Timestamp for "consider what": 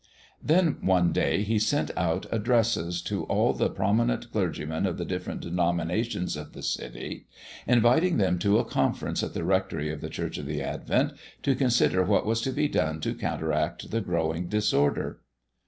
11.53-12.25